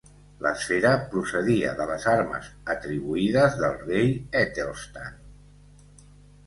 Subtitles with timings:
[0.43, 4.11] L'esfera procedia de les armes atribuïdes del rei
[4.45, 5.23] Etelstan.